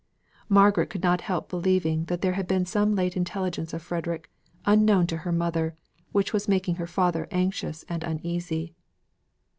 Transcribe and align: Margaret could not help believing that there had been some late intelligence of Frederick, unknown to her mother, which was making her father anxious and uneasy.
Margaret 0.49 0.87
could 0.89 1.03
not 1.03 1.21
help 1.21 1.47
believing 1.47 2.05
that 2.05 2.21
there 2.21 2.33
had 2.33 2.47
been 2.47 2.65
some 2.65 2.95
late 2.95 3.15
intelligence 3.15 3.71
of 3.71 3.83
Frederick, 3.83 4.31
unknown 4.65 5.05
to 5.05 5.17
her 5.17 5.31
mother, 5.31 5.75
which 6.11 6.33
was 6.33 6.47
making 6.47 6.77
her 6.77 6.87
father 6.87 7.27
anxious 7.29 7.85
and 7.87 8.03
uneasy. 8.03 8.73